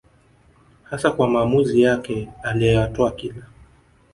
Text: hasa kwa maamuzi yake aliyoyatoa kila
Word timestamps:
hasa 0.83 1.11
kwa 1.11 1.27
maamuzi 1.29 1.81
yake 1.81 2.29
aliyoyatoa 2.43 3.11
kila 3.11 3.43